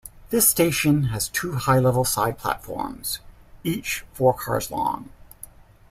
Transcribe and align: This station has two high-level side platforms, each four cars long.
This 0.31 0.47
station 0.47 1.09
has 1.13 1.27
two 1.27 1.51
high-level 1.57 2.05
side 2.05 2.39
platforms, 2.39 3.19
each 3.63 4.03
four 4.15 4.33
cars 4.33 4.71
long. 4.71 5.11